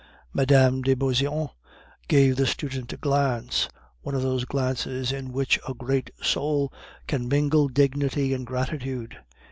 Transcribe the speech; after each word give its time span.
Mme. 0.33 0.81
de 0.81 0.95
Beauseant 0.95 1.51
gave 2.07 2.35
the 2.35 2.47
student 2.47 2.91
a 2.91 2.97
glance, 2.97 3.69
one 4.01 4.15
of 4.15 4.23
those 4.23 4.45
glances 4.45 5.11
in 5.11 5.31
which 5.31 5.59
a 5.69 5.75
great 5.75 6.09
soul 6.19 6.73
can 7.05 7.27
mingle 7.27 7.67
dignity 7.67 8.33
and 8.33 8.43
gratitude. 8.47 9.17